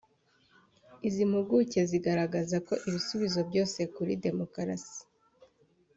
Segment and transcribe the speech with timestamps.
[1.07, 4.99] Izi mpuguke zigaragaza ko ibisubizo byose kuri Demokarasi